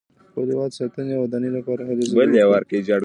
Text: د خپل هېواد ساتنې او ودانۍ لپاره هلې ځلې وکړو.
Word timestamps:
د 0.15 0.19
خپل 0.29 0.47
هېواد 0.53 0.71
ساتنې 0.79 1.13
او 1.17 1.23
ودانۍ 1.25 1.49
لپاره 1.57 1.81
هلې 1.89 2.03
ځلې 2.11 2.15
وکړو. 2.47 2.97